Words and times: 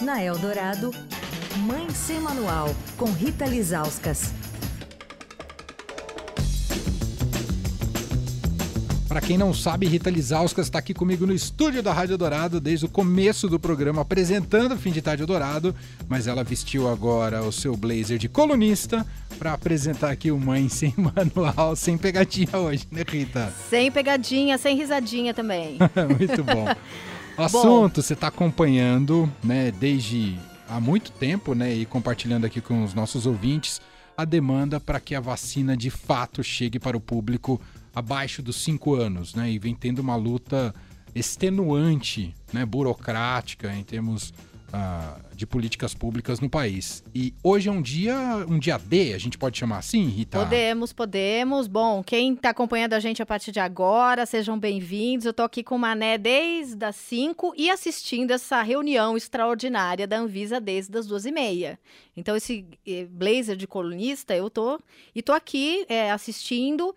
Na 0.00 0.22
Eldorado, 0.22 0.94
Mãe 1.66 1.90
Sem 1.90 2.20
Manual, 2.20 2.72
com 2.96 3.10
Rita 3.10 3.44
Lizauskas. 3.44 4.32
Para 9.08 9.20
quem 9.20 9.36
não 9.36 9.52
sabe, 9.52 9.86
Rita 9.86 10.08
Lizauskas 10.08 10.66
está 10.66 10.78
aqui 10.78 10.94
comigo 10.94 11.26
no 11.26 11.34
estúdio 11.34 11.82
da 11.82 11.92
Rádio 11.92 12.16
Dourado 12.16 12.60
desde 12.60 12.86
o 12.86 12.88
começo 12.88 13.48
do 13.48 13.58
programa, 13.58 14.02
apresentando 14.02 14.74
o 14.74 14.78
Fim 14.78 14.92
de 14.92 15.02
Tarde 15.02 15.26
Dourado, 15.26 15.74
mas 16.08 16.28
ela 16.28 16.44
vestiu 16.44 16.88
agora 16.88 17.42
o 17.42 17.50
seu 17.50 17.76
blazer 17.76 18.18
de 18.18 18.28
colunista 18.28 19.04
para 19.36 19.54
apresentar 19.54 20.10
aqui 20.12 20.30
o 20.30 20.38
Mãe 20.38 20.68
Sem 20.68 20.94
Manual, 20.96 21.74
sem 21.74 21.98
pegadinha 21.98 22.56
hoje, 22.56 22.86
né, 22.92 23.02
Rita? 23.04 23.52
Sem 23.68 23.90
pegadinha, 23.90 24.56
sem 24.58 24.76
risadinha 24.76 25.34
também. 25.34 25.78
Muito 26.16 26.44
bom. 26.44 26.66
Assunto 27.38 28.02
você 28.02 28.14
está 28.14 28.26
acompanhando, 28.26 29.32
né, 29.44 29.70
desde 29.70 30.36
há 30.68 30.80
muito 30.80 31.12
tempo, 31.12 31.54
né, 31.54 31.72
e 31.72 31.86
compartilhando 31.86 32.44
aqui 32.44 32.60
com 32.60 32.82
os 32.82 32.94
nossos 32.94 33.26
ouvintes 33.26 33.80
a 34.16 34.24
demanda 34.24 34.80
para 34.80 34.98
que 34.98 35.14
a 35.14 35.20
vacina 35.20 35.76
de 35.76 35.88
fato 35.88 36.42
chegue 36.42 36.80
para 36.80 36.96
o 36.96 37.00
público 37.00 37.60
abaixo 37.94 38.42
dos 38.42 38.56
cinco 38.56 38.94
anos, 38.94 39.36
né, 39.36 39.50
e 39.50 39.58
vem 39.58 39.72
tendo 39.72 40.00
uma 40.00 40.16
luta 40.16 40.74
extenuante, 41.14 42.34
né, 42.52 42.66
burocrática 42.66 43.72
em 43.72 43.84
termos 43.84 44.34
uh, 44.68 45.34
de 45.34 45.46
políticas 45.46 45.94
públicas 45.94 46.40
no 46.40 46.48
país. 46.48 47.02
E 47.14 47.34
hoje 47.42 47.68
é 47.68 47.72
um 47.72 47.80
dia, 47.80 48.16
um 48.48 48.58
dia 48.58 48.78
D, 48.78 49.14
a 49.14 49.18
gente 49.18 49.38
pode 49.38 49.58
chamar 49.58 49.78
assim, 49.78 50.04
Rita? 50.06 50.38
Podemos, 50.38 50.92
podemos. 50.92 51.66
Bom, 51.66 52.02
quem 52.02 52.34
está 52.34 52.50
acompanhando 52.50 52.94
a 52.94 53.00
gente 53.00 53.22
a 53.22 53.26
partir 53.26 53.52
de 53.52 53.60
agora, 53.60 54.26
sejam 54.26 54.58
bem-vindos. 54.58 55.24
Eu 55.24 55.30
estou 55.30 55.46
aqui 55.46 55.62
com 55.62 55.76
o 55.76 55.78
Mané 55.78 56.18
desde 56.18 56.84
as 56.84 56.96
5 56.96 57.54
e 57.56 57.70
assistindo 57.70 58.30
essa 58.30 58.62
reunião 58.62 59.16
extraordinária 59.16 60.06
da 60.06 60.18
Anvisa 60.18 60.60
desde 60.60 60.96
as 60.98 61.06
duas 61.06 61.24
e 61.24 61.32
meia. 61.32 61.78
Então, 62.16 62.34
esse 62.36 62.66
eh, 62.86 63.06
blazer 63.08 63.56
de 63.56 63.66
colunista, 63.66 64.34
eu 64.34 64.50
tô 64.50 64.80
e 65.14 65.22
tô 65.22 65.32
aqui 65.32 65.86
é, 65.88 66.10
assistindo. 66.10 66.94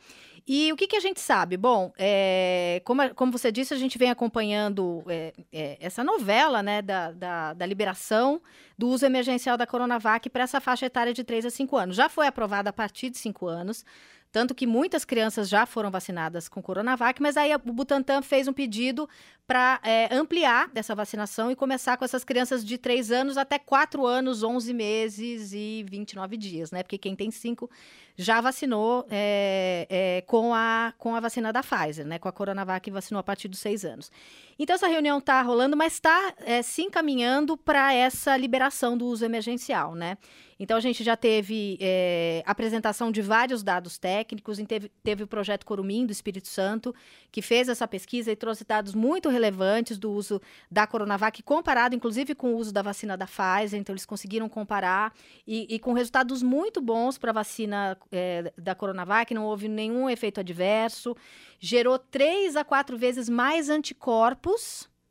E 0.47 0.71
o 0.73 0.75
que, 0.75 0.87
que 0.87 0.95
a 0.95 0.99
gente 0.99 1.19
sabe? 1.19 1.55
Bom, 1.55 1.93
é, 1.97 2.81
como, 2.83 3.13
como 3.13 3.31
você 3.31 3.51
disse, 3.51 3.73
a 3.73 3.77
gente 3.77 3.97
vem 3.97 4.09
acompanhando 4.09 5.03
é, 5.07 5.33
é, 5.51 5.77
essa 5.79 6.03
novela 6.03 6.63
né, 6.63 6.81
da, 6.81 7.11
da, 7.11 7.53
da, 7.53 7.65
liberação 7.65 8.41
do 8.77 8.87
uso 8.87 9.05
emergencial 9.05 9.55
da 9.55 9.67
Coronavac 9.67 10.29
para 10.29 10.43
essa 10.43 10.59
faixa 10.59 10.85
etária 10.87 11.13
de 11.13 11.23
3 11.23 11.45
a 11.45 11.49
5 11.49 11.77
anos. 11.77 11.95
Já 11.95 12.09
foi 12.09 12.27
aprovada 12.27 12.71
a 12.71 12.73
partir 12.73 13.09
de 13.09 13.17
5 13.17 13.47
anos. 13.47 13.85
Tanto 14.31 14.55
que 14.55 14.65
muitas 14.65 15.03
crianças 15.03 15.49
já 15.49 15.65
foram 15.65 15.91
vacinadas 15.91 16.47
com 16.47 16.61
Coronavac, 16.61 17.21
mas 17.21 17.35
aí 17.35 17.53
o 17.53 17.59
Butantan 17.59 18.21
fez 18.21 18.47
um 18.47 18.53
pedido 18.53 19.07
para 19.45 19.81
é, 19.83 20.07
ampliar 20.15 20.69
dessa 20.69 20.95
vacinação 20.95 21.51
e 21.51 21.55
começar 21.55 21.97
com 21.97 22.05
essas 22.05 22.23
crianças 22.23 22.63
de 22.63 22.77
3 22.77 23.11
anos 23.11 23.37
até 23.37 23.59
4 23.59 24.05
anos, 24.05 24.43
11 24.43 24.73
meses 24.73 25.51
e 25.51 25.83
29 25.89 26.37
dias, 26.37 26.71
né? 26.71 26.81
Porque 26.81 26.97
quem 26.97 27.13
tem 27.13 27.29
5 27.29 27.69
já 28.15 28.39
vacinou 28.39 29.05
é, 29.09 29.87
é, 29.89 30.21
com, 30.21 30.53
a, 30.53 30.93
com 30.97 31.13
a 31.13 31.19
vacina 31.19 31.51
da 31.51 31.61
Pfizer, 31.61 32.05
né? 32.05 32.17
Com 32.17 32.29
a 32.29 32.31
Coronavac 32.31 32.89
vacinou 32.89 33.19
a 33.19 33.23
partir 33.23 33.49
dos 33.49 33.59
6 33.59 33.83
anos. 33.83 34.11
Então 34.59 34.75
essa 34.75 34.87
reunião 34.87 35.17
está 35.17 35.41
rolando, 35.41 35.75
mas 35.75 35.93
está 35.93 36.33
é, 36.39 36.61
se 36.61 36.81
encaminhando 36.83 37.57
para 37.57 37.93
essa 37.93 38.35
liberação 38.37 38.97
do 38.97 39.05
uso 39.05 39.25
emergencial, 39.25 39.95
né? 39.95 40.17
Então, 40.61 40.77
a 40.77 40.79
gente 40.79 41.03
já 41.03 41.17
teve 41.17 41.75
é, 41.81 42.43
apresentação 42.45 43.11
de 43.11 43.19
vários 43.19 43.63
dados 43.63 43.97
técnicos, 43.97 44.59
teve, 44.67 44.89
teve 45.01 45.23
o 45.23 45.27
projeto 45.27 45.65
Corumim 45.65 46.05
do 46.05 46.11
Espírito 46.11 46.47
Santo, 46.47 46.93
que 47.31 47.41
fez 47.41 47.67
essa 47.67 47.87
pesquisa 47.87 48.31
e 48.31 48.35
trouxe 48.35 48.63
dados 48.63 48.93
muito 48.93 49.27
relevantes 49.27 49.97
do 49.97 50.11
uso 50.11 50.39
da 50.69 50.85
Coronavac, 50.85 51.41
comparado, 51.41 51.95
inclusive, 51.95 52.35
com 52.35 52.53
o 52.53 52.57
uso 52.57 52.71
da 52.71 52.83
vacina 52.83 53.17
da 53.17 53.25
Pfizer. 53.25 53.79
Então, 53.79 53.91
eles 53.91 54.05
conseguiram 54.05 54.47
comparar 54.47 55.11
e, 55.47 55.65
e 55.67 55.79
com 55.79 55.93
resultados 55.93 56.43
muito 56.43 56.79
bons 56.79 57.17
para 57.17 57.31
a 57.31 57.33
vacina 57.33 57.97
é, 58.11 58.53
da 58.55 58.75
Coronavac, 58.75 59.33
não 59.33 59.45
houve 59.45 59.67
nenhum 59.67 60.07
efeito 60.11 60.41
adverso, 60.41 61.17
gerou 61.59 61.97
três 61.97 62.55
a 62.55 62.63
quatro 62.63 62.95
vezes 62.99 63.27
mais 63.27 63.67
anticorpos 63.67 64.50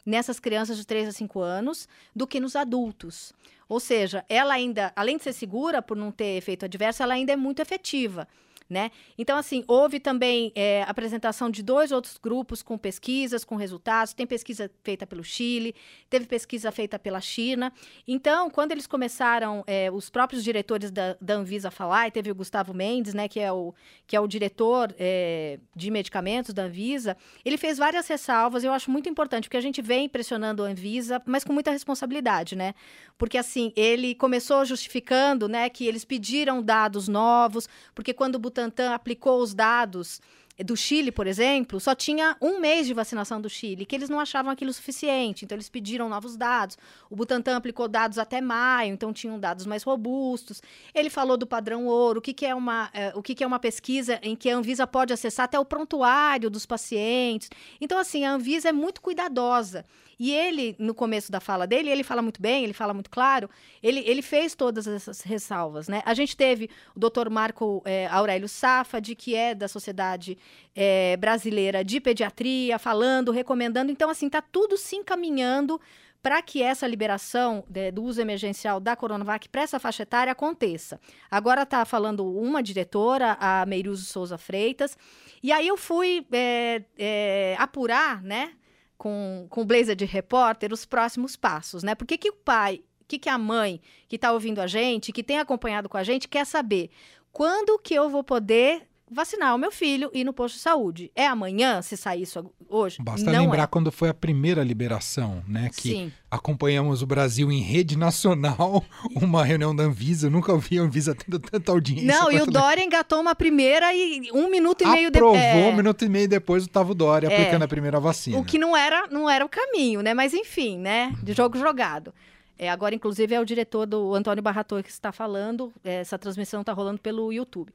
nessas 0.05 0.41
crianças 0.41 0.77
de 0.77 0.87
3 0.87 1.09
a 1.09 1.13
5 1.13 1.41
anos 1.41 1.89
do 2.15 2.27
que 2.27 2.41
nos 2.41 2.57
adultos. 2.57 3.33
Ou 3.69 3.79
seja, 3.79 4.25
ela 4.29 4.55
ainda, 4.55 4.93
além 4.97 5.17
de 5.17 5.23
ser 5.23 5.33
segura 5.33 5.81
por 5.81 5.97
não 5.97 6.11
ter 6.11 6.37
efeito 6.37 6.65
adverso, 6.65 7.03
ela 7.03 7.15
ainda 7.15 7.33
é 7.33 7.37
muito 7.37 7.61
efetiva 7.61 8.27
né? 8.71 8.93
Então, 9.19 9.37
assim, 9.37 9.65
houve 9.67 9.99
também 9.99 10.53
é, 10.55 10.85
apresentação 10.87 11.51
de 11.51 11.61
dois 11.61 11.91
outros 11.91 12.17
grupos 12.17 12.63
com 12.63 12.79
pesquisas, 12.79 13.45
com 13.45 13.57
resultados. 13.57 14.15
Tem 14.15 14.25
pesquisa 14.25 14.71
feita 14.85 15.05
pelo 15.05 15.25
Chile, 15.25 15.75
teve 16.09 16.27
pesquisa 16.27 16.71
feita 16.71 16.97
pela 16.97 17.21
China. 17.21 17.73
Então, 18.07 18.49
quando 18.49 18.71
eles 18.71 18.87
começaram, 18.87 19.65
é, 19.67 19.91
os 19.91 20.09
próprios 20.09 20.45
diretores 20.45 20.93
da, 20.93 21.17
da 21.21 21.35
Anvisa 21.35 21.71
falar, 21.71 22.07
e 22.07 22.13
teve 22.13 22.31
o 22.31 22.35
Gustavo 22.35 22.73
Mendes, 22.73 23.13
né, 23.13 23.27
que 23.27 23.41
é 23.41 23.51
o, 23.53 23.75
que 24.07 24.15
é 24.15 24.21
o 24.21 24.29
diretor 24.29 24.95
é, 24.99 25.59
de 25.75 25.91
medicamentos 25.91 26.55
da 26.55 26.63
Anvisa, 26.63 27.17
ele 27.45 27.59
fez 27.59 27.77
várias 27.77 28.07
ressalvas. 28.07 28.63
Eu 28.63 28.73
acho 28.73 28.89
muito 28.89 29.09
importante, 29.09 29.49
porque 29.49 29.57
a 29.57 29.61
gente 29.61 29.83
vem 29.83 30.09
pressionando 30.09 30.65
a 30.65 30.69
Anvisa, 30.69 31.21
mas 31.27 31.43
com 31.43 31.53
muita 31.53 31.73
responsabilidade, 31.73 32.55
né? 32.55 32.73
Porque, 33.19 33.37
assim, 33.37 33.73
ele 33.75 34.15
começou 34.15 34.65
justificando, 34.65 35.49
né, 35.49 35.69
que 35.69 35.87
eles 35.87 36.05
pediram 36.05 36.63
dados 36.63 37.09
novos, 37.09 37.69
porque 37.95 38.15
quando 38.15 38.37
o 38.37 38.39
Butantan 38.61 38.93
aplicou 38.93 39.41
os 39.41 39.55
dados 39.55 40.21
do 40.65 40.77
Chile, 40.77 41.11
por 41.11 41.27
exemplo, 41.27 41.81
só 41.81 41.95
tinha 41.95 42.37
um 42.41 42.61
mês 42.61 42.87
de 42.87 42.95
vacinação 42.95 43.41
do 43.41 43.49
Chile, 43.49 43.87
que 43.87 43.95
eles 43.95 44.09
não 44.09 44.21
achavam 44.21 44.51
aquilo 44.51 44.73
suficiente, 44.73 45.45
então 45.45 45.57
eles 45.57 45.69
pediram 45.69 46.09
novos 46.09 46.37
dados. 46.37 46.77
O 47.09 47.17
Butantan 47.17 47.57
aplicou 47.57 47.89
dados 47.89 48.19
até 48.19 48.41
maio, 48.41 48.93
então 48.93 49.13
tinham 49.13 49.39
dados 49.39 49.67
mais 49.67 49.83
robustos. 49.83 50.63
Ele 50.95 51.11
falou 51.11 51.37
do 51.37 51.47
padrão 51.47 51.87
ouro, 51.87 52.19
o 52.19 52.23
que, 52.23 52.33
que 52.33 52.47
é 52.47 52.55
uma, 52.55 52.91
é, 52.93 53.13
o 53.15 53.23
que, 53.23 53.35
que 53.35 53.45
é 53.45 53.47
uma 53.47 53.59
pesquisa 53.59 54.19
em 54.23 54.37
que 54.37 54.51
a 54.51 54.57
Anvisa 54.57 54.87
pode 54.87 55.13
acessar 55.13 55.45
até 55.45 55.59
o 55.59 55.65
prontuário 55.65 56.51
dos 56.51 56.67
pacientes. 56.67 57.49
Então, 57.81 57.99
assim, 57.99 58.25
a 58.25 58.33
Anvisa 58.33 58.69
é 58.69 58.73
muito 58.73 59.01
cuidadosa. 59.01 59.85
E 60.21 60.33
ele, 60.33 60.77
no 60.79 60.93
começo 60.93 61.33
da 61.33 61.41
fala 61.41 61.67
dele, 61.67 61.89
ele 61.89 62.05
fala 62.05 62.21
muito 62.21 62.43
bem, 62.43 62.63
ele 62.63 62.75
fala 62.75 62.93
muito 62.93 63.09
claro, 63.09 63.49
ele, 63.83 64.01
ele 64.01 64.21
fez 64.21 64.55
todas 64.55 64.87
essas 64.87 65.23
ressalvas, 65.23 65.89
né? 65.89 66.03
A 66.05 66.13
gente 66.13 66.37
teve 66.37 66.69
o 66.95 67.01
doutor 67.01 67.31
Marco 67.31 67.81
é, 67.87 68.07
Aurélio 68.07 68.47
Safad, 68.47 69.15
que 69.15 69.35
é 69.35 69.55
da 69.55 69.67
Sociedade 69.67 70.37
é, 70.75 71.17
Brasileira 71.17 71.85
de 71.85 72.01
Pediatria, 72.01 72.79
falando, 72.79 73.33
recomendando. 73.33 73.91
Então, 73.91 74.11
assim, 74.11 74.29
tá 74.29 74.41
tudo 74.43 74.77
se 74.77 74.97
encaminhando 74.97 75.81
para 76.23 76.43
que 76.43 76.63
essa 76.63 76.87
liberação 76.87 77.65
de, 77.69 77.91
do 77.91 78.03
uso 78.03 78.21
emergencial 78.21 78.79
da 78.79 78.95
Coronavac 78.95 79.49
para 79.49 79.63
essa 79.63 79.79
faixa 79.79 80.03
etária 80.03 80.33
aconteça. 80.33 81.01
Agora 81.31 81.63
está 81.63 81.85
falando 81.85 82.27
uma 82.27 82.63
diretora, 82.63 83.37
a 83.41 83.65
Meiruso 83.65 84.05
Souza 84.05 84.37
Freitas, 84.37 84.97
e 85.43 85.51
aí 85.51 85.67
eu 85.67 85.77
fui 85.77 86.27
é, 86.33 86.83
é, 86.99 87.57
apurar, 87.59 88.23
né, 88.23 88.53
com, 88.99 89.47
com 89.49 89.65
blazer 89.65 89.97
de 89.97 90.05
repórter 90.05 90.73
os 90.73 90.85
próximos 90.85 91.37
passos, 91.37 91.83
né? 91.83 91.95
Por 91.95 92.07
que, 92.07 92.19
que 92.19 92.29
o 92.29 92.35
pai, 92.35 92.83
que, 93.09 93.19
que 93.19 93.31
a 93.31 93.39
mãe 93.39 93.81
que 94.07 94.17
está 94.17 94.31
ouvindo 94.31 94.61
a 94.61 94.67
gente, 94.67 95.13
que 95.13 95.23
tem 95.23 95.39
acompanhado 95.39 95.89
com 95.89 95.97
a 95.97 96.05
gente, 96.05 96.29
quer 96.29 96.45
saber? 96.45 96.91
Quando 97.33 97.79
que 97.79 97.95
eu 97.95 98.11
vou 98.11 98.23
poder 98.23 98.90
vacinar 99.11 99.55
o 99.55 99.59
meu 99.59 99.73
filho 99.73 100.11
e 100.15 100.21
ir 100.21 100.25
no 100.25 100.33
posto 100.33 100.55
de 100.55 100.61
saúde. 100.61 101.11
É 101.17 101.27
amanhã, 101.27 101.83
se 101.83 101.97
sair 101.97 102.23
isso 102.23 102.51
hoje? 102.69 102.99
Basta 103.01 103.31
Não 103.31 103.41
lembrar 103.45 103.65
é. 103.65 103.67
quando 103.67 103.91
foi 103.91 104.09
a 104.09 104.15
primeira 104.15 104.63
liberação, 104.63 105.43
né? 105.49 105.69
Que 105.75 105.89
Sim. 105.91 106.13
acompanhamos 106.31 107.03
o 107.03 107.07
Brasil 107.07 107.51
em 107.51 107.61
rede 107.61 107.99
nacional, 107.99 108.85
uma 109.21 109.45
reunião 109.45 109.75
da 109.75 109.85
Anvisa. 109.85 110.29
Eu 110.29 110.31
nunca 110.31 110.57
vi 110.57 110.79
a 110.79 110.83
Anvisa 110.83 111.15
tendo 111.15 111.39
tanta 111.39 111.73
audiência. 111.73 112.07
Não, 112.07 112.31
e 112.31 112.41
o 112.41 112.47
Dória 112.47 112.83
engatou 112.85 113.21
uma 113.21 113.35
primeira 113.35 113.93
e 113.93 114.31
um 114.33 114.49
minuto 114.51 114.83
e 114.83 114.87
meio 114.87 115.09
Aprovou, 115.09 115.33
depois. 115.37 115.65
um 115.67 115.77
minuto 115.77 116.05
e 116.05 116.09
meio 116.09 116.29
depois 116.29 116.63
estava 116.63 116.93
o 116.93 116.95
Dória 116.95 117.29
É. 117.29 117.35
aplicando 117.35 117.63
a 117.65 117.69
primeira 117.69 117.99
vacina. 117.99 118.39
O 118.39 118.45
que 118.45 118.59
não 118.59 118.77
era, 118.77 119.07
não 119.09 119.29
era 119.29 119.45
o 119.45 119.49
caminho, 119.49 120.03
né? 120.03 120.15
Mas 120.15 120.33
enfim, 120.33 120.79
né? 120.79 121.15
De 121.23 121.33
jogo 121.33 121.59
jogado. 121.59 122.15
É, 122.59 122.69
agora, 122.69 122.95
inclusive, 122.95 123.35
é 123.35 123.41
o 123.41 123.45
diretor 123.45 123.87
do 123.87 124.15
Antônio 124.15 124.43
Barrator 124.43 124.83
que 124.83 124.91
está 124.91 125.11
falando. 125.11 125.73
É, 125.83 126.01
essa 126.01 126.19
transmissão 126.19 126.61
está 126.61 126.75
rolando 126.75 127.01
pelo 127.01 127.33
YouTube. 127.33 127.73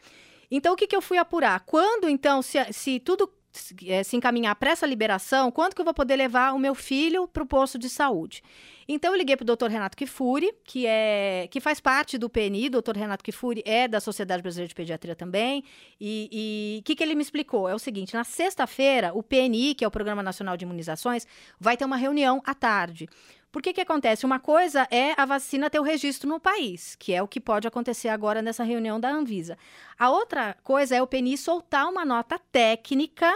Então, 0.50 0.74
o 0.74 0.76
que, 0.76 0.88
que 0.88 0.96
eu 0.96 1.02
fui 1.02 1.18
apurar? 1.18 1.62
Quando, 1.62 2.10
então, 2.10 2.42
se, 2.42 2.58
se 2.72 3.00
tudo 3.00 3.32
se, 3.52 3.76
se 4.04 4.18
encaminhar 4.18 4.56
para 4.56 4.72
essa 4.72 4.86
liberação, 4.86 5.52
quando 5.52 5.74
que 5.74 5.82
eu 5.82 5.86
vou 5.86 5.94
poder 5.94 6.16
levar 6.16 6.54
o 6.54 6.60
meu 6.60 6.76
filho 6.76 7.28
para 7.28 7.44
o 7.44 7.46
posto 7.46 7.78
de 7.80 7.90
saúde? 7.90 8.44
Então, 8.88 9.14
eu 9.14 9.18
liguei 9.18 9.36
para 9.36 9.44
o 9.44 9.48
doutor 9.48 9.70
Renato 9.70 9.98
Kifuri, 9.98 10.54
que, 10.64 10.86
é, 10.86 11.48
que 11.50 11.60
faz 11.60 11.80
parte 11.80 12.18
do 12.18 12.30
PNI. 12.30 12.70
Doutor 12.70 12.96
Renato 12.96 13.24
Kifuri 13.24 13.64
é 13.66 13.88
da 13.88 14.00
Sociedade 14.00 14.44
Brasileira 14.44 14.68
de 14.68 14.76
Pediatria 14.76 15.16
também. 15.16 15.64
E 16.00 16.78
o 16.82 16.84
que, 16.84 16.96
que 16.96 17.02
ele 17.02 17.16
me 17.16 17.24
explicou? 17.24 17.68
É 17.68 17.74
o 17.74 17.80
seguinte: 17.80 18.14
na 18.14 18.24
sexta-feira, 18.24 19.12
o 19.14 19.24
PNI, 19.24 19.74
que 19.74 19.84
é 19.84 19.88
o 19.88 19.92
Programa 19.92 20.22
Nacional 20.22 20.56
de 20.56 20.66
Imunizações, 20.66 21.26
vai 21.60 21.76
ter 21.76 21.86
uma 21.86 21.98
reunião 21.98 22.44
à 22.46 22.54
tarde. 22.54 23.10
Por 23.56 23.62
que 23.62 23.72
que 23.72 23.80
acontece? 23.80 24.26
Uma 24.26 24.38
coisa 24.38 24.86
é 24.92 25.14
a 25.16 25.26
vacina 25.26 25.70
ter 25.70 25.80
o 25.80 25.82
registro 25.82 26.28
no 26.28 26.42
país, 26.42 26.94
que 27.00 27.14
é 27.14 27.24
o 27.24 27.28
que 27.28 27.40
pode 27.40 27.66
acontecer 27.66 28.10
agora 28.10 28.42
nessa 28.42 28.66
reunião 28.66 29.00
da 29.00 29.10
Anvisa. 29.10 29.58
A 29.98 30.10
outra 30.10 30.58
coisa 30.62 30.94
é 30.94 31.02
o 31.02 31.08
PNI 31.08 31.38
soltar 31.38 31.88
uma 31.88 32.04
nota 32.04 32.38
técnica 32.52 33.34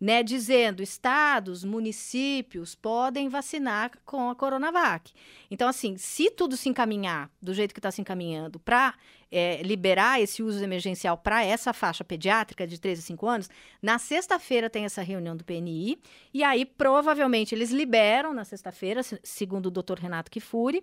né, 0.00 0.22
dizendo 0.22 0.82
estados, 0.82 1.62
municípios 1.62 2.74
podem 2.74 3.28
vacinar 3.28 3.92
com 4.06 4.30
a 4.30 4.34
Coronavac. 4.34 5.12
Então, 5.50 5.68
assim, 5.68 5.98
se 5.98 6.30
tudo 6.30 6.56
se 6.56 6.70
encaminhar 6.70 7.30
do 7.40 7.52
jeito 7.52 7.74
que 7.74 7.78
está 7.78 7.90
se 7.90 8.00
encaminhando 8.00 8.58
para 8.58 8.94
é, 9.30 9.62
liberar 9.62 10.20
esse 10.20 10.42
uso 10.42 10.64
emergencial 10.64 11.18
para 11.18 11.44
essa 11.44 11.74
faixa 11.74 12.02
pediátrica 12.02 12.66
de 12.66 12.80
3 12.80 12.98
a 12.98 13.02
5 13.02 13.28
anos, 13.28 13.50
na 13.82 13.98
sexta-feira 13.98 14.70
tem 14.70 14.86
essa 14.86 15.02
reunião 15.02 15.36
do 15.36 15.44
PNI, 15.44 15.98
e 16.32 16.42
aí 16.42 16.64
provavelmente 16.64 17.54
eles 17.54 17.70
liberam 17.70 18.32
na 18.32 18.44
sexta-feira, 18.44 19.02
segundo 19.22 19.66
o 19.66 19.70
doutor 19.70 19.98
Renato 19.98 20.30
Kifuri. 20.30 20.82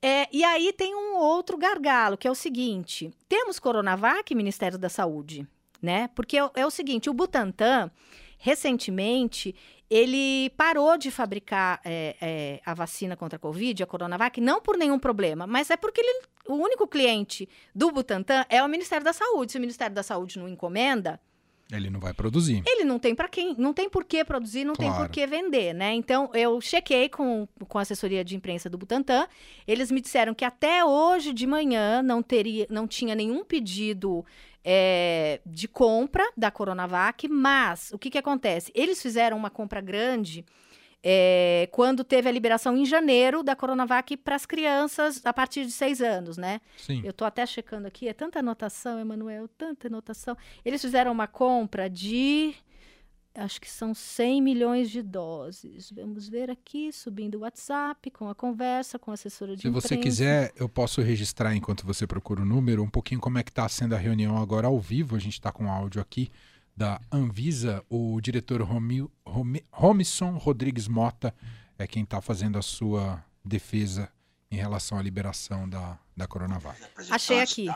É, 0.00 0.28
e 0.30 0.44
aí 0.44 0.72
tem 0.72 0.94
um 0.94 1.16
outro 1.16 1.58
gargalo, 1.58 2.16
que 2.16 2.28
é 2.28 2.30
o 2.30 2.34
seguinte: 2.34 3.10
temos 3.28 3.58
Coronavac, 3.58 4.32
Ministério 4.34 4.78
da 4.78 4.88
Saúde, 4.88 5.46
né? 5.82 6.08
Porque 6.14 6.38
é, 6.38 6.48
é 6.54 6.66
o 6.66 6.70
seguinte: 6.70 7.10
o 7.10 7.14
Butantan 7.14 7.90
recentemente 8.38 9.54
ele 9.88 10.50
parou 10.56 10.98
de 10.98 11.10
fabricar 11.10 11.80
é, 11.84 12.16
é, 12.20 12.60
a 12.66 12.74
vacina 12.74 13.16
contra 13.16 13.36
a 13.36 13.38
Covid, 13.38 13.82
a 13.82 13.86
Coronavac, 13.86 14.40
não 14.40 14.60
por 14.60 14.76
nenhum 14.76 14.98
problema, 14.98 15.46
mas 15.46 15.70
é 15.70 15.76
porque 15.76 16.00
ele, 16.00 16.22
o 16.48 16.54
único 16.54 16.88
cliente 16.88 17.48
do 17.74 17.90
Butantan 17.92 18.44
é 18.48 18.62
o 18.62 18.68
Ministério 18.68 19.04
da 19.04 19.12
Saúde. 19.12 19.52
Se 19.52 19.58
o 19.58 19.60
Ministério 19.60 19.94
da 19.94 20.02
Saúde 20.02 20.38
não 20.38 20.48
encomenda, 20.48 21.20
ele 21.72 21.90
não 21.90 21.98
vai 21.98 22.14
produzir. 22.14 22.62
Ele 22.64 22.84
não 22.84 22.98
tem 22.98 23.14
para 23.14 23.28
quem, 23.28 23.54
não 23.58 23.72
tem 23.72 23.90
por 23.90 24.04
que 24.04 24.24
produzir, 24.24 24.64
não 24.64 24.74
claro. 24.74 24.92
tem 24.92 25.00
por 25.00 25.10
que 25.10 25.26
vender, 25.26 25.74
né? 25.74 25.94
Então 25.94 26.30
eu 26.32 26.60
chequei 26.60 27.08
com, 27.08 27.48
com 27.68 27.78
a 27.78 27.82
assessoria 27.82 28.24
de 28.24 28.36
imprensa 28.36 28.70
do 28.70 28.78
Butantan. 28.78 29.26
Eles 29.66 29.90
me 29.90 30.00
disseram 30.00 30.32
que 30.32 30.44
até 30.44 30.84
hoje 30.84 31.32
de 31.32 31.46
manhã 31.46 32.02
não 32.02 32.22
teria, 32.22 32.66
não 32.70 32.86
tinha 32.86 33.16
nenhum 33.16 33.44
pedido 33.44 34.24
é, 34.68 35.40
de 35.46 35.68
compra 35.68 36.28
da 36.36 36.50
Coronavac, 36.50 37.28
mas 37.28 37.92
o 37.92 37.98
que, 37.98 38.10
que 38.10 38.18
acontece? 38.18 38.72
Eles 38.74 39.00
fizeram 39.00 39.36
uma 39.36 39.48
compra 39.48 39.80
grande 39.80 40.44
é, 41.04 41.68
quando 41.70 42.02
teve 42.02 42.28
a 42.28 42.32
liberação 42.32 42.76
em 42.76 42.84
janeiro 42.84 43.44
da 43.44 43.54
Coronavac 43.54 44.16
para 44.16 44.34
as 44.34 44.44
crianças 44.44 45.24
a 45.24 45.32
partir 45.32 45.64
de 45.64 45.70
seis 45.70 46.02
anos, 46.02 46.36
né? 46.36 46.60
Sim. 46.76 47.00
Eu 47.04 47.10
estou 47.10 47.24
até 47.24 47.46
checando 47.46 47.86
aqui, 47.86 48.08
é 48.08 48.12
tanta 48.12 48.40
anotação, 48.40 48.98
Emanuel, 48.98 49.46
tanta 49.56 49.86
anotação. 49.86 50.36
Eles 50.64 50.82
fizeram 50.82 51.12
uma 51.12 51.28
compra 51.28 51.88
de 51.88 52.52
acho 53.36 53.60
que 53.60 53.70
são 53.70 53.94
100 53.94 54.42
milhões 54.42 54.90
de 54.90 55.02
doses. 55.02 55.90
Vamos 55.90 56.28
ver 56.28 56.50
aqui, 56.50 56.92
subindo 56.92 57.36
o 57.36 57.40
WhatsApp, 57.40 58.10
com 58.10 58.28
a 58.28 58.34
conversa, 58.34 58.98
com 58.98 59.10
a 59.10 59.14
assessora 59.14 59.54
de 59.54 59.62
Se 59.62 59.68
imprensa. 59.68 59.88
você 59.88 59.96
quiser, 59.96 60.52
eu 60.56 60.68
posso 60.68 61.00
registrar, 61.00 61.54
enquanto 61.54 61.86
você 61.86 62.06
procura 62.06 62.42
o 62.42 62.44
número, 62.44 62.82
um 62.82 62.88
pouquinho 62.88 63.20
como 63.20 63.38
é 63.38 63.42
que 63.42 63.50
está 63.50 63.68
sendo 63.68 63.94
a 63.94 63.98
reunião 63.98 64.36
agora 64.38 64.66
ao 64.66 64.80
vivo. 64.80 65.16
A 65.16 65.18
gente 65.18 65.34
está 65.34 65.52
com 65.52 65.70
áudio 65.70 66.00
aqui 66.00 66.30
da 66.76 67.00
Anvisa, 67.10 67.82
o 67.88 68.20
diretor 68.20 68.60
Romi, 68.62 69.08
Romi, 69.24 69.64
Romison 69.70 70.36
Rodrigues 70.36 70.86
Mota 70.86 71.34
é 71.78 71.86
quem 71.86 72.02
está 72.02 72.20
fazendo 72.20 72.58
a 72.58 72.62
sua 72.62 73.24
defesa 73.44 74.10
em 74.50 74.56
relação 74.56 74.98
à 74.98 75.02
liberação 75.02 75.68
da, 75.68 75.98
da 76.16 76.26
Coronavac. 76.26 76.80
Achei 77.10 77.40
aqui. 77.40 77.66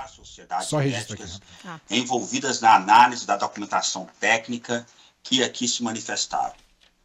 Só 0.62 0.78
registro 0.78 1.14
aqui. 1.14 1.40
Ah. 1.64 1.80
Envolvidas 1.90 2.60
na 2.60 2.76
análise 2.76 3.26
da 3.26 3.36
documentação 3.36 4.08
técnica 4.20 4.86
que 5.22 5.42
aqui 5.42 5.68
se 5.68 5.82
manifestaram. 5.82 6.54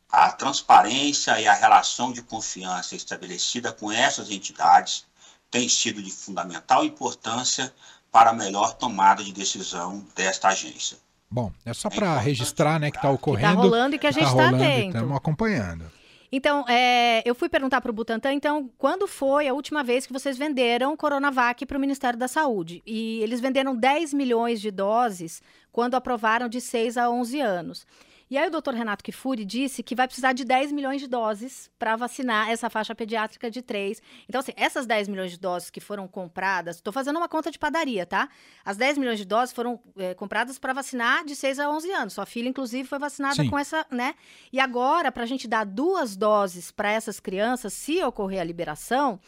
A 0.09 0.31
transparência 0.31 1.39
e 1.39 1.47
a 1.47 1.53
relação 1.53 2.11
de 2.11 2.21
confiança 2.21 2.95
estabelecida 2.95 3.71
com 3.71 3.91
essas 3.91 4.31
entidades 4.31 5.05
tem 5.51 5.67
sido 5.67 6.01
de 6.01 6.11
fundamental 6.11 6.83
importância 6.83 7.73
para 8.11 8.29
a 8.29 8.33
melhor 8.33 8.75
tomada 8.75 9.23
de 9.23 9.33
decisão 9.33 10.05
desta 10.15 10.49
agência. 10.49 10.97
Bom, 11.29 11.51
é 11.65 11.73
só 11.73 11.89
para 11.89 12.17
registrar, 12.17 12.79
né, 12.79 12.89
que 12.91 12.97
está 12.97 13.09
ocorrendo. 13.09 13.49
Está 13.49 13.61
rolando 13.61 13.95
e 13.95 13.99
que 13.99 14.07
a 14.07 14.11
gente 14.11 14.27
está 14.27 14.51
tá 14.51 14.55
atento. 14.55 14.95
Estamos 14.95 15.17
acompanhando. 15.17 15.91
Então, 16.35 16.65
é, 16.67 17.23
eu 17.23 17.33
fui 17.33 17.47
perguntar 17.47 17.79
para 17.79 17.89
o 17.89 17.93
Butantan, 17.93 18.33
então, 18.33 18.69
quando 18.77 19.07
foi 19.07 19.47
a 19.47 19.53
última 19.53 19.85
vez 19.85 20.05
que 20.05 20.11
vocês 20.11 20.37
venderam 20.37 20.97
Coronavac 20.97 21.65
para 21.65 21.77
o 21.77 21.79
Ministério 21.79 22.19
da 22.19 22.27
Saúde? 22.27 22.83
E 22.85 23.21
eles 23.21 23.39
venderam 23.39 23.73
10 23.73 24.13
milhões 24.13 24.59
de 24.59 24.69
doses 24.69 25.41
quando 25.71 25.95
aprovaram 25.95 26.49
de 26.49 26.59
6 26.59 26.97
a 26.97 27.09
11 27.09 27.39
anos. 27.39 27.87
E 28.29 28.37
aí 28.37 28.47
o 28.47 28.51
doutor 28.51 28.73
Renato 28.73 29.03
Kifuri 29.03 29.45
disse 29.45 29.83
que 29.83 29.93
vai 29.93 30.07
precisar 30.07 30.33
de 30.33 30.43
10 30.43 30.71
milhões 30.71 30.99
de 30.99 31.07
doses 31.07 31.69
para 31.77 31.95
vacinar 31.95 32.49
essa 32.49 32.69
faixa 32.69 32.95
pediátrica 32.95 33.51
de 33.51 33.61
3. 33.61 34.01
Então, 34.27 34.39
assim, 34.39 34.51
essas 34.55 34.87
10 34.87 35.07
milhões 35.07 35.31
de 35.31 35.39
doses 35.39 35.69
que 35.69 35.79
foram 35.79 36.07
compradas, 36.07 36.77
estou 36.77 36.91
fazendo 36.91 37.17
uma 37.17 37.29
conta 37.29 37.51
de 37.51 37.59
padaria, 37.59 38.05
tá? 38.05 38.27
As 38.63 38.77
10 38.77 38.97
milhões 38.97 39.19
de 39.19 39.25
doses 39.25 39.53
foram 39.53 39.79
é, 39.97 40.15
compradas 40.15 40.57
para 40.57 40.73
vacinar 40.73 41.23
de 41.23 41.35
6 41.35 41.59
a 41.59 41.69
11 41.69 41.91
anos. 41.91 42.13
Sua 42.13 42.25
filha, 42.25 42.49
inclusive, 42.49 42.87
foi 42.87 42.97
vacinada 42.97 43.43
Sim. 43.43 43.49
com 43.49 43.59
essa, 43.59 43.85
né? 43.91 44.15
E 44.51 44.59
agora, 44.59 45.11
para 45.11 45.23
a 45.23 45.27
gente 45.27 45.47
dar 45.47 45.63
duas 45.63 46.15
doses 46.15 46.71
para 46.71 46.91
essas 46.91 47.19
crianças, 47.19 47.73
se 47.73 48.01
ocorrer 48.03 48.41
a 48.41 48.43
liberação, 48.43 49.19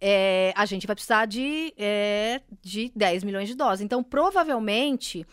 é, 0.00 0.52
a 0.56 0.64
gente 0.64 0.86
vai 0.86 0.94
precisar 0.96 1.26
de, 1.26 1.74
é, 1.76 2.40
de 2.62 2.90
10 2.94 3.24
milhões 3.24 3.48
de 3.48 3.54
doses. 3.54 3.84
Então, 3.84 4.02
provavelmente 4.02 5.26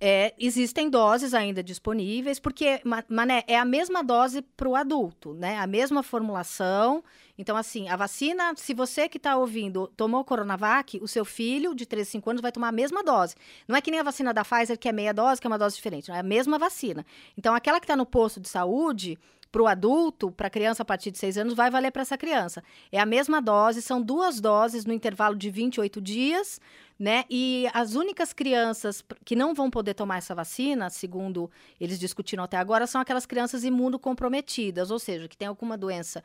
é, 0.00 0.34
existem 0.38 0.90
doses 0.90 1.32
ainda 1.32 1.62
disponíveis, 1.62 2.38
porque, 2.38 2.80
Mané, 3.08 3.44
é 3.46 3.58
a 3.58 3.64
mesma 3.64 4.02
dose 4.02 4.42
para 4.42 4.68
o 4.68 4.76
adulto, 4.76 5.32
né? 5.34 5.58
A 5.58 5.66
mesma 5.66 6.02
formulação. 6.02 7.02
Então, 7.38 7.56
assim, 7.56 7.88
a 7.88 7.96
vacina, 7.96 8.52
se 8.56 8.74
você 8.74 9.08
que 9.08 9.16
está 9.16 9.36
ouvindo 9.36 9.86
tomou 9.96 10.24
Coronavac, 10.24 10.98
o 11.02 11.08
seu 11.08 11.24
filho 11.24 11.74
de 11.74 11.86
3 11.86 12.06
a 12.06 12.10
5 12.10 12.30
anos 12.30 12.42
vai 12.42 12.52
tomar 12.52 12.68
a 12.68 12.72
mesma 12.72 13.02
dose. 13.02 13.34
Não 13.66 13.74
é 13.74 13.80
que 13.80 13.90
nem 13.90 14.00
a 14.00 14.02
vacina 14.02 14.34
da 14.34 14.44
Pfizer, 14.44 14.78
que 14.78 14.88
é 14.88 14.92
meia 14.92 15.14
dose, 15.14 15.40
que 15.40 15.46
é 15.46 15.50
uma 15.50 15.58
dose 15.58 15.76
diferente. 15.76 16.10
É 16.10 16.18
a 16.18 16.22
mesma 16.22 16.58
vacina. 16.58 17.04
Então, 17.36 17.54
aquela 17.54 17.80
que 17.80 17.84
está 17.84 17.96
no 17.96 18.06
posto 18.06 18.38
de 18.38 18.48
saúde, 18.48 19.18
para 19.50 19.62
o 19.62 19.66
adulto, 19.66 20.30
para 20.30 20.48
a 20.48 20.50
criança 20.50 20.82
a 20.82 20.86
partir 20.86 21.10
de 21.10 21.18
6 21.18 21.38
anos, 21.38 21.54
vai 21.54 21.70
valer 21.70 21.90
para 21.90 22.02
essa 22.02 22.18
criança. 22.18 22.62
É 22.92 22.98
a 22.98 23.06
mesma 23.06 23.40
dose, 23.40 23.80
são 23.80 24.02
duas 24.02 24.40
doses 24.40 24.84
no 24.84 24.92
intervalo 24.92 25.36
de 25.36 25.50
28 25.50 26.00
dias, 26.00 26.60
né? 26.98 27.24
E 27.30 27.66
as 27.72 27.94
únicas 27.94 28.32
crianças 28.32 29.04
que 29.24 29.36
não 29.36 29.54
vão 29.54 29.70
poder 29.70 29.94
tomar 29.94 30.18
essa 30.18 30.34
vacina, 30.34 30.90
segundo 30.90 31.50
eles 31.80 31.98
discutiram 31.98 32.44
até 32.44 32.56
agora, 32.56 32.86
são 32.86 33.00
aquelas 33.00 33.26
crianças 33.26 33.64
imunocomprometidas, 33.64 34.90
ou 34.90 34.98
seja, 34.98 35.28
que 35.28 35.36
têm 35.36 35.48
alguma 35.48 35.76
doença 35.76 36.22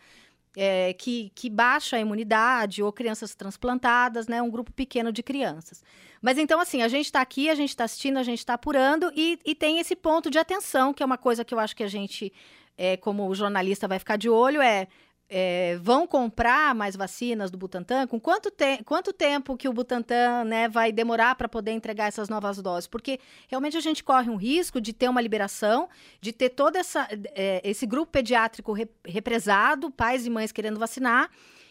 é, 0.56 0.94
que, 0.94 1.32
que 1.34 1.50
baixa 1.50 1.96
a 1.96 2.00
imunidade 2.00 2.84
ou 2.84 2.92
crianças 2.92 3.34
transplantadas, 3.36 4.28
né? 4.28 4.42
Um 4.42 4.50
grupo 4.50 4.72
pequeno 4.72 5.12
de 5.12 5.24
crianças. 5.24 5.84
Mas 6.22 6.38
então, 6.38 6.60
assim, 6.60 6.82
a 6.82 6.88
gente 6.88 7.06
está 7.06 7.22
aqui, 7.22 7.50
a 7.50 7.56
gente 7.56 7.70
está 7.70 7.86
assistindo, 7.86 8.18
a 8.18 8.24
gente 8.24 8.40
está 8.40 8.54
apurando 8.54 9.12
e, 9.16 9.40
e 9.46 9.56
tem 9.56 9.80
esse 9.80 9.96
ponto 9.96 10.30
de 10.30 10.38
atenção, 10.38 10.94
que 10.94 11.02
é 11.02 11.06
uma 11.06 11.18
coisa 11.18 11.46
que 11.46 11.54
eu 11.54 11.60
acho 11.60 11.76
que 11.76 11.84
a 11.84 11.88
gente 11.88 12.32
é, 12.78 12.98
como 12.98 13.28
o 13.28 13.36
jornalista 13.36 13.88
vai 13.88 14.00
ficar 14.00 14.18
de 14.18 14.30
olho, 14.30 14.62
é, 14.62 14.88
é, 15.34 15.78
vão 15.82 16.06
comprar 16.06 16.76
mais 16.76 16.94
vacinas 16.94 17.50
do 17.50 17.58
Butantan? 17.58 18.06
Com 18.06 18.20
quanto, 18.20 18.52
te 18.52 18.84
quanto 18.84 19.14
tempo 19.14 19.56
que 19.56 19.70
o 19.70 19.74
Butantan 19.74 20.44
né, 20.44 20.68
vai 20.68 20.92
demorar 20.92 21.36
para 21.36 21.48
poder 21.48 21.72
entregar 21.72 22.08
essas 22.08 22.28
novas 22.28 22.62
doses? 22.62 22.86
Porque 22.86 23.18
realmente 23.48 23.78
a 23.78 23.80
gente 23.80 24.04
corre 24.04 24.30
um 24.30 24.36
risco 24.36 24.82
de 24.82 24.92
ter 24.92 25.10
uma 25.10 25.22
liberação, 25.22 25.88
de 26.20 26.34
ter 26.34 26.50
todo 26.50 26.76
essa, 26.76 27.08
é, 27.34 27.62
esse 27.64 27.86
grupo 27.86 28.12
pediátrico 28.12 28.74
re 28.74 28.90
represado, 29.08 29.90
pais 29.90 30.26
e 30.26 30.30
mães 30.30 30.52
querendo 30.52 30.78
vacinar, 30.78 31.30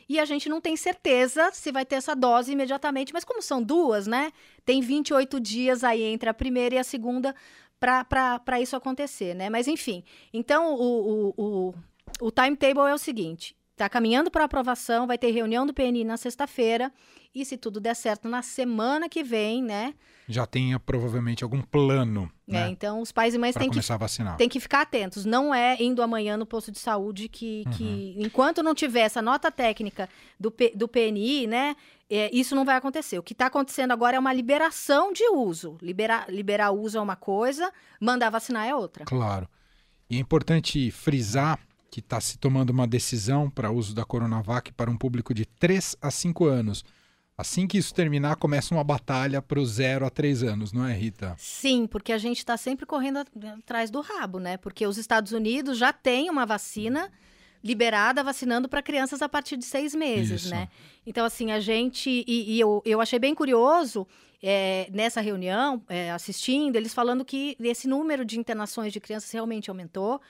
e 0.08 0.18
a 0.18 0.24
gente 0.24 0.48
não 0.48 0.60
tem 0.60 0.74
certeza 0.74 1.50
se 1.52 1.70
vai 1.70 1.84
ter 1.84 1.96
essa 1.96 2.16
dose 2.16 2.50
imediatamente, 2.50 3.12
mas 3.12 3.24
como 3.24 3.40
são 3.40 3.62
duas, 3.62 4.06
né? 4.08 4.32
Tem 4.64 4.80
28 4.80 5.38
dias 5.38 5.84
aí 5.84 6.02
entre 6.02 6.28
a 6.28 6.34
primeira 6.34 6.74
e 6.74 6.78
a 6.78 6.82
segunda 6.82 7.32
para 7.80 8.60
isso 8.60 8.76
acontecer, 8.76 9.34
né? 9.34 9.48
Mas 9.48 9.66
enfim, 9.66 10.04
então 10.32 10.74
o, 10.74 11.30
o, 11.30 11.34
o, 11.36 11.74
o 12.20 12.30
timetable 12.30 12.90
é 12.90 12.94
o 12.94 12.98
seguinte: 12.98 13.56
está 13.80 13.88
caminhando 13.88 14.30
para 14.30 14.44
aprovação, 14.44 15.06
vai 15.06 15.16
ter 15.16 15.30
reunião 15.30 15.64
do 15.64 15.72
PNI 15.72 16.04
na 16.04 16.18
sexta-feira, 16.18 16.92
e 17.34 17.44
se 17.44 17.56
tudo 17.56 17.80
der 17.80 17.94
certo, 17.94 18.28
na 18.28 18.42
semana 18.42 19.08
que 19.08 19.22
vem, 19.22 19.62
né? 19.62 19.94
Já 20.28 20.46
tenha 20.46 20.78
provavelmente 20.78 21.42
algum 21.42 21.62
plano. 21.62 22.30
É, 22.46 22.52
né? 22.52 22.68
então 22.68 23.00
os 23.00 23.10
pais 23.10 23.34
e 23.34 23.38
mães 23.38 23.54
têm 23.54 23.70
que, 23.70 23.80
têm 24.36 24.48
que 24.48 24.60
ficar 24.60 24.82
atentos. 24.82 25.24
Não 25.24 25.54
é 25.54 25.80
indo 25.80 26.02
amanhã 26.02 26.36
no 26.36 26.44
posto 26.44 26.70
de 26.70 26.78
saúde 26.78 27.28
que, 27.28 27.62
uhum. 27.66 27.72
que 27.72 28.16
enquanto 28.18 28.62
não 28.62 28.74
tiver 28.74 29.00
essa 29.00 29.22
nota 29.22 29.50
técnica 29.50 30.08
do, 30.38 30.50
P, 30.50 30.72
do 30.74 30.86
PNI, 30.86 31.46
né? 31.46 31.76
É, 32.08 32.28
isso 32.34 32.56
não 32.56 32.64
vai 32.64 32.76
acontecer. 32.76 33.18
O 33.18 33.22
que 33.22 33.32
está 33.32 33.46
acontecendo 33.46 33.92
agora 33.92 34.16
é 34.16 34.20
uma 34.20 34.32
liberação 34.32 35.12
de 35.12 35.24
uso. 35.28 35.78
Liberar, 35.80 36.26
liberar 36.28 36.72
uso 36.72 36.98
é 36.98 37.00
uma 37.00 37.16
coisa, 37.16 37.72
mandar 38.00 38.30
vacinar 38.30 38.66
é 38.66 38.74
outra. 38.74 39.04
Claro. 39.04 39.48
E 40.08 40.16
é 40.16 40.20
importante 40.20 40.90
frisar 40.90 41.58
que 41.90 42.00
está 42.00 42.20
se 42.20 42.38
tomando 42.38 42.70
uma 42.70 42.86
decisão 42.86 43.50
para 43.50 43.70
uso 43.70 43.94
da 43.94 44.04
Coronavac 44.04 44.72
para 44.72 44.90
um 44.90 44.96
público 44.96 45.34
de 45.34 45.44
3 45.44 45.96
a 46.00 46.10
5 46.10 46.44
anos. 46.46 46.84
Assim 47.36 47.66
que 47.66 47.78
isso 47.78 47.94
terminar, 47.94 48.36
começa 48.36 48.74
uma 48.74 48.84
batalha 48.84 49.40
para 49.40 49.58
os 49.58 49.70
0 49.70 50.04
a 50.04 50.10
3 50.10 50.42
anos, 50.42 50.72
não 50.72 50.86
é, 50.86 50.92
Rita? 50.92 51.34
Sim, 51.38 51.86
porque 51.86 52.12
a 52.12 52.18
gente 52.18 52.38
está 52.38 52.56
sempre 52.56 52.84
correndo 52.84 53.18
atrás 53.58 53.90
do 53.90 54.02
rabo, 54.02 54.38
né? 54.38 54.58
Porque 54.58 54.86
os 54.86 54.98
Estados 54.98 55.32
Unidos 55.32 55.78
já 55.78 55.90
têm 55.92 56.28
uma 56.28 56.44
vacina 56.44 57.10
liberada 57.64 58.22
vacinando 58.22 58.68
para 58.68 58.82
crianças 58.82 59.22
a 59.22 59.28
partir 59.28 59.56
de 59.56 59.64
seis 59.64 59.94
meses, 59.94 60.42
Isso. 60.42 60.50
né? 60.50 60.68
Então, 61.06 61.24
assim, 61.24 61.50
a 61.50 61.60
gente. 61.60 62.24
E, 62.26 62.54
e 62.56 62.60
eu, 62.60 62.82
eu 62.84 63.00
achei 63.00 63.18
bem 63.18 63.34
curioso 63.34 64.06
é, 64.42 64.88
nessa 64.92 65.20
reunião, 65.20 65.82
é, 65.88 66.10
assistindo, 66.10 66.76
eles 66.76 66.94
falando 66.94 67.24
que 67.24 67.56
esse 67.60 67.86
número 67.86 68.24
de 68.24 68.38
internações 68.38 68.92
de 68.92 69.00
crianças 69.00 69.30
realmente 69.30 69.70
aumentou. 69.70 70.20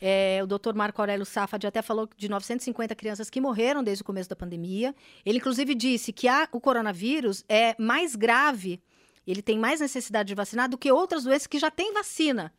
É, 0.00 0.40
o 0.42 0.46
doutor 0.46 0.74
Marco 0.74 1.00
Aurélio 1.00 1.26
Safad 1.26 1.66
até 1.66 1.82
falou 1.82 2.08
de 2.16 2.28
950 2.28 2.94
crianças 2.94 3.28
que 3.28 3.40
morreram 3.40 3.84
desde 3.84 4.02
o 4.02 4.04
começo 4.04 4.30
da 4.30 4.36
pandemia. 4.36 4.94
Ele, 5.26 5.38
inclusive, 5.38 5.74
disse 5.74 6.12
que 6.12 6.26
a, 6.26 6.48
o 6.52 6.60
coronavírus 6.60 7.44
é 7.48 7.74
mais 7.78 8.16
grave, 8.16 8.80
ele 9.26 9.42
tem 9.42 9.58
mais 9.58 9.80
necessidade 9.80 10.28
de 10.28 10.34
vacinar 10.34 10.68
do 10.68 10.78
que 10.78 10.90
outras 10.90 11.24
doenças 11.24 11.46
que 11.46 11.58
já 11.58 11.70
têm 11.70 11.92
vacina 11.92 12.52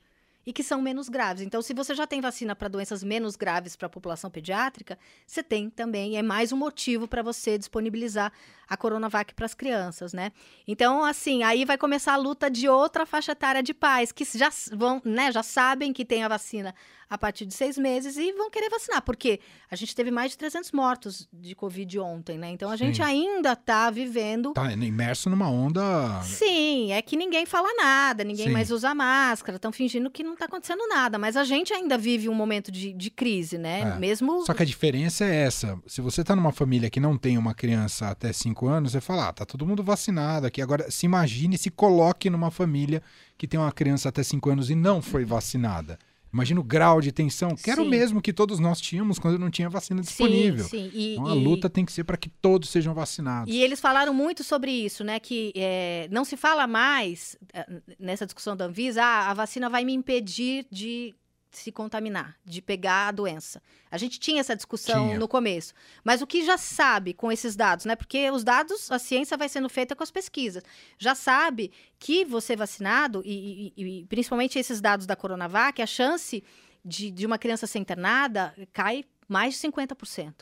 e 0.46 0.52
que 0.52 0.64
são 0.64 0.82
menos 0.82 1.08
graves. 1.10 1.44
Então, 1.44 1.62
se 1.62 1.74
você 1.74 1.94
já 1.94 2.08
tem 2.08 2.22
vacina 2.22 2.56
para 2.56 2.68
doenças 2.68 3.04
menos 3.04 3.36
graves 3.36 3.76
para 3.76 3.88
a 3.88 3.90
população 3.90 4.30
pediátrica, 4.30 4.98
você 5.26 5.44
tem 5.44 5.70
também, 5.70 6.18
é 6.18 6.22
mais 6.22 6.52
um 6.52 6.58
motivo 6.58 7.08
para 7.08 7.22
você 7.22 7.58
disponibilizar 7.58 8.32
a 8.68 8.78
Coronavac 8.78 9.34
para 9.34 9.46
as 9.46 9.54
crianças, 9.54 10.14
né? 10.14 10.32
Então, 10.68 11.04
assim, 11.04 11.44
aí 11.44 11.66
vai 11.66 11.78
começar 11.78 12.14
a 12.14 12.18
luta 12.18 12.50
de 12.50 12.70
outra 12.70 13.06
faixa 13.06 13.34
etária 13.34 13.62
de 13.62 13.74
pais 13.74 14.12
que 14.12 14.26
já 14.38 14.50
vão, 14.72 15.02
né, 15.04 15.32
já 15.32 15.44
sabem 15.44 15.92
que 15.92 16.06
tem 16.06 16.24
a 16.24 16.28
vacina 16.28 16.74
a 17.12 17.18
partir 17.18 17.46
de 17.46 17.54
seis 17.54 17.78
meses 17.78 18.16
e 18.16 18.32
vão 18.32 18.50
querer 18.50 18.70
vacinar, 18.70 19.02
porque 19.02 19.42
a 19.70 19.76
gente 19.76 19.94
teve 19.94 20.10
mais 20.10 20.32
de 20.32 20.38
300 20.38 20.72
mortos 20.72 21.28
de 21.34 21.54
Covid 21.54 22.00
ontem, 22.00 22.38
né? 22.38 22.50
Então 22.52 22.72
a 22.72 22.78
Sim. 22.78 22.86
gente 22.86 23.02
ainda 23.02 23.52
está 23.52 23.92
vivendo. 23.92 24.54
Tá 24.54 24.72
imerso 24.72 25.30
numa 25.30 25.50
onda. 25.50 26.22
Sim, 26.24 26.94
é 26.94 27.02
que 27.02 27.18
ninguém 27.18 27.46
fala 27.46 27.68
nada, 27.74 28.24
ninguém 28.24 28.48
Sim. 28.48 28.54
mais 28.54 28.72
usa 28.72 28.96
máscara, 28.96 29.58
estão 29.58 29.74
fingindo 29.74 30.10
que 30.10 30.24
não 30.24 30.31
está 30.34 30.46
acontecendo 30.46 30.88
nada, 30.88 31.18
mas 31.18 31.36
a 31.36 31.44
gente 31.44 31.74
ainda 31.74 31.98
vive 31.98 32.30
um 32.30 32.34
momento 32.34 32.72
de, 32.72 32.94
de 32.94 33.10
crise, 33.10 33.58
né? 33.58 33.82
É. 33.82 34.00
Mesmo. 34.00 34.46
Só 34.46 34.54
que 34.54 34.64
a 34.64 34.66
diferença 34.66 35.26
é 35.26 35.36
essa: 35.44 35.80
se 35.88 36.02
você 36.02 36.22
está 36.22 36.36
numa 36.36 36.52
família 36.52 36.90
que 36.90 37.00
não 37.00 37.18
tem 37.18 37.38
uma 37.38 37.54
criança 37.54 38.10
até 38.10 38.32
cinco 38.34 38.68
anos, 38.68 38.92
você 38.92 39.02
fala, 39.02 39.30
ah, 39.30 39.34
tá 39.34 39.46
todo 39.46 39.66
mundo 39.66 39.84
vacinado 39.84 40.48
aqui. 40.48 40.62
Agora, 40.62 40.90
se 40.90 41.06
imagine, 41.06 41.58
se 41.58 41.70
coloque 41.70 42.30
numa 42.30 42.52
família 42.52 43.02
que 43.38 43.48
tem 43.48 43.60
uma 43.60 43.72
criança 43.72 44.10
até 44.10 44.24
cinco 44.24 44.50
anos 44.50 44.70
e 44.70 44.76
não 44.76 45.02
foi 45.02 45.26
vacinada. 45.26 45.98
Imagina 46.34 46.62
o 46.62 46.64
grau 46.64 47.02
de 47.02 47.12
tensão, 47.12 47.56
que 47.56 47.70
era 47.70 47.82
o 47.82 47.86
mesmo 47.86 48.22
que 48.22 48.32
todos 48.32 48.60
nós 48.60 48.80
tínhamos 48.80 49.20
quando 49.20 49.38
não 49.38 49.52
tinha 49.52 49.70
vacina 49.70 50.02
disponível. 50.02 50.64
Sim, 50.64 50.90
sim. 50.90 50.92
E, 50.94 51.14
então 51.14 51.28
a 51.28 51.36
e, 51.36 51.44
luta 51.44 51.70
tem 51.70 51.84
que 51.84 51.92
ser 51.92 52.06
para 52.06 52.16
que 52.16 52.30
todos 52.30 52.70
sejam 52.70 52.94
vacinados. 52.94 53.54
E 53.54 53.62
eles 53.62 53.82
falaram 53.82 54.14
muito 54.14 54.44
sobre 54.44 54.72
isso, 54.72 55.04
né? 55.04 55.20
Que 55.20 55.52
é, 55.56 56.08
não 56.10 56.24
se 56.24 56.38
fala 56.38 56.66
mais 56.68 57.36
é, 57.54 57.66
nessa 58.00 58.26
discussão 58.26 58.56
da 58.56 58.66
Anvisa, 58.66 59.04
ah, 59.04 59.32
a 59.32 59.34
vacina 59.34 59.70
vai 59.70 59.84
me 59.84 59.94
impedir 59.94 60.66
de 60.72 61.14
se 61.52 61.72
contaminar, 61.72 62.38
de 62.46 62.62
pegar 62.62 63.08
a 63.08 63.12
doença. 63.12 63.62
A 63.90 63.98
gente 63.98 64.20
tinha 64.20 64.40
essa 64.40 64.56
discussão 64.56 65.08
tinha. 65.08 65.20
no 65.20 65.28
começo. 65.28 65.74
Mas 66.04 66.22
o 66.22 66.28
que 66.28 66.46
já 66.46 66.58
sabe 66.58 67.14
com 67.14 67.32
esses 67.32 67.56
dados, 67.56 67.86
né? 67.86 67.96
Porque 67.96 68.30
os 68.32 68.44
dados, 68.44 68.92
a 68.92 69.00
ciência 69.00 69.38
vai 69.38 69.50
sendo 69.50 69.70
feita 69.70 69.96
com 69.96 70.04
as 70.04 70.12
pesquisas. 70.12 70.64
Já 70.98 71.16
sabe 71.16 71.72
que 72.00 72.24
você 72.26 72.56
vacinado, 72.56 73.22
e, 73.26 73.74
e, 73.76 74.00
e 74.00 74.06
principalmente 74.06 74.58
esses 74.58 74.80
dados 74.82 75.06
da 75.06 75.16
Coronavac, 75.16 75.82
a 75.82 75.88
chance 75.88 76.44
de, 76.84 77.12
de 77.12 77.26
uma 77.26 77.38
criança 77.38 77.68
ser 77.68 77.80
internada 77.80 78.54
cai 78.74 79.04
mais 79.28 79.54
de 79.54 79.68
50%. 79.68 80.34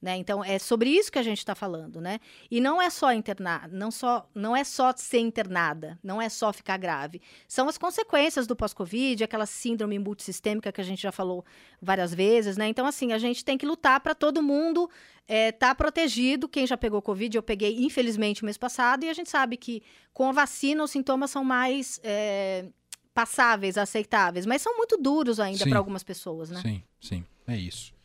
Né? 0.00 0.16
Então 0.16 0.42
é 0.42 0.58
sobre 0.58 0.88
isso 0.88 1.12
que 1.12 1.18
a 1.18 1.22
gente 1.22 1.38
está 1.38 1.54
falando, 1.54 2.00
né? 2.00 2.20
E 2.50 2.58
não 2.58 2.80
é 2.80 2.88
só 2.88 3.12
internar, 3.12 3.68
não 3.68 3.90
só, 3.90 4.26
não 4.34 4.56
é 4.56 4.64
só 4.64 4.94
ser 4.96 5.18
internada, 5.18 5.98
não 6.02 6.22
é 6.22 6.30
só 6.30 6.54
ficar 6.54 6.78
grave. 6.78 7.20
São 7.46 7.68
as 7.68 7.76
consequências 7.76 8.46
do 8.46 8.56
pós-Covid, 8.56 9.22
aquela 9.22 9.44
síndrome 9.44 9.98
multissistêmica 9.98 10.72
que 10.72 10.80
a 10.80 10.84
gente 10.84 11.02
já 11.02 11.12
falou 11.12 11.44
várias 11.82 12.14
vezes, 12.14 12.56
né? 12.56 12.66
Então 12.66 12.86
assim 12.86 13.12
a 13.12 13.18
gente 13.18 13.44
tem 13.44 13.58
que 13.58 13.66
lutar 13.66 14.00
para 14.00 14.14
todo 14.14 14.42
mundo 14.42 14.88
estar 15.28 15.34
é, 15.34 15.52
tá 15.52 15.74
protegido. 15.74 16.48
Quem 16.48 16.66
já 16.66 16.78
pegou 16.78 17.02
Covid, 17.02 17.36
eu 17.36 17.42
peguei 17.42 17.84
infelizmente 17.84 18.40
o 18.40 18.46
mês 18.46 18.56
passado 18.56 19.04
e 19.04 19.10
a 19.10 19.12
gente 19.12 19.28
sabe 19.28 19.58
que 19.58 19.82
com 20.14 20.30
a 20.30 20.32
vacina 20.32 20.82
os 20.82 20.90
sintomas 20.90 21.30
são 21.30 21.44
mais 21.44 22.00
é, 22.02 22.64
passáveis, 23.12 23.76
aceitáveis, 23.76 24.46
mas 24.46 24.62
são 24.62 24.78
muito 24.78 24.96
duros 24.96 25.38
ainda 25.38 25.66
para 25.66 25.76
algumas 25.76 26.02
pessoas, 26.02 26.48
né? 26.48 26.62
Sim, 26.62 26.82
sim, 26.98 27.24
é 27.46 27.58
isso. 27.58 27.99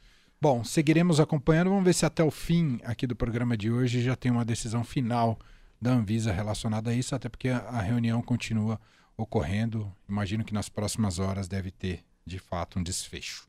Bom, 0.46 0.64
seguiremos 0.64 1.20
acompanhando. 1.20 1.72
Vamos 1.72 1.86
ver 1.86 1.94
se 1.96 2.06
até 2.06 2.24
o 2.24 2.30
fim 2.30 2.80
aqui 2.84 3.08
do 3.08 3.16
programa 3.16 3.58
de 3.58 3.72
hoje 3.72 4.04
já 4.04 4.16
tem 4.16 4.32
uma 4.32 4.46
decisão 4.46 4.84
final 4.84 5.40
da 5.82 5.90
Anvisa 5.90 6.32
relacionada 6.32 6.92
a 6.92 6.94
isso, 6.94 7.16
até 7.16 7.28
porque 7.28 7.50
a 7.50 7.82
reunião 7.82 8.22
continua 8.22 8.80
ocorrendo. 9.18 9.92
Imagino 10.08 10.44
que 10.46 10.54
nas 10.54 10.70
próximas 10.70 11.18
horas 11.18 11.48
deve 11.48 11.72
ter, 11.72 12.06
de 12.24 12.38
fato, 12.38 12.78
um 12.78 12.84
desfecho. 12.84 13.48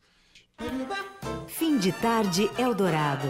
Fim 1.46 1.76
de 1.76 1.92
tarde 1.92 2.50
Eldorado. 2.56 3.28